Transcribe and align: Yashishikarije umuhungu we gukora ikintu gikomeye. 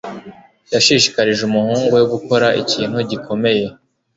Yashishikarije 0.73 1.41
umuhungu 1.45 1.85
we 1.95 2.01
gukora 2.13 2.47
ikintu 2.61 2.97
gikomeye. 3.09 3.65